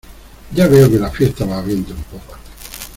ya 0.55 0.65
veo 0.67 0.89
que 0.89 0.97
la 0.97 1.11
fiesta 1.11 1.45
va 1.45 1.61
viento 1.61 1.93
en 1.93 2.01
popa. 2.05 2.39